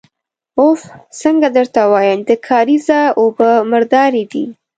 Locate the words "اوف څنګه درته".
0.59-1.79